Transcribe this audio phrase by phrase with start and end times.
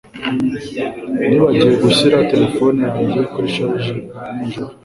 [1.27, 3.97] Nibagiwe gushyira terefone yanjye kuri charger
[4.35, 4.71] nijoro